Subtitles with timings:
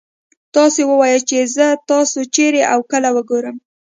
[0.55, 3.55] تاسو ووايئ چې زه تاسو چېرې او کله وګورم.